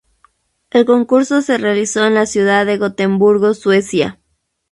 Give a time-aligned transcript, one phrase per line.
[0.71, 4.19] El concurso se realizó en la ciudad de Gotemburgo, Suecia.